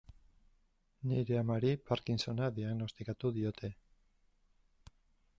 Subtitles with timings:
[1.09, 3.71] Nire amari Parkinsona diagnostikatu diote.